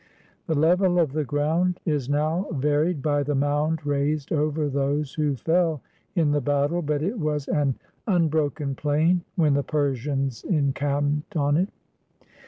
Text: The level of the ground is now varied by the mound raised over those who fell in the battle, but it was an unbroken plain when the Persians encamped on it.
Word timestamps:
The 0.47 0.55
level 0.55 0.97
of 0.97 1.11
the 1.13 1.23
ground 1.23 1.79
is 1.85 2.09
now 2.09 2.47
varied 2.53 3.03
by 3.03 3.21
the 3.21 3.35
mound 3.35 3.85
raised 3.85 4.31
over 4.31 4.67
those 4.67 5.13
who 5.13 5.35
fell 5.35 5.79
in 6.15 6.31
the 6.31 6.41
battle, 6.41 6.81
but 6.81 7.03
it 7.03 7.19
was 7.19 7.47
an 7.47 7.75
unbroken 8.07 8.73
plain 8.73 9.21
when 9.35 9.53
the 9.53 9.61
Persians 9.61 10.43
encamped 10.43 11.37
on 11.37 11.55
it. 11.55 11.69